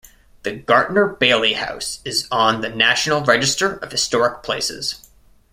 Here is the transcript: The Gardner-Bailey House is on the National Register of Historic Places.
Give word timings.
The 0.41 0.53
Gardner-Bailey 0.53 1.53
House 1.53 1.99
is 2.03 2.27
on 2.31 2.61
the 2.61 2.69
National 2.69 3.21
Register 3.23 3.75
of 3.83 3.91
Historic 3.91 4.41
Places. 4.41 5.07